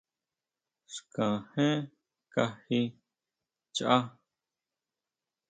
Xkajén 0.93 1.79
kají 2.33 2.79
chjaá. 3.75 4.01